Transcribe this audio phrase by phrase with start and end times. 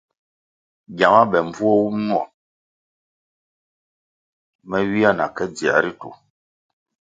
[0.97, 2.23] Gyama be mbvuo wum nwo
[4.69, 6.09] me ywia na ke dziē ritu.